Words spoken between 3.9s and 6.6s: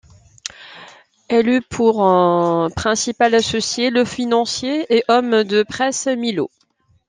le financier et homme de presse Millaud.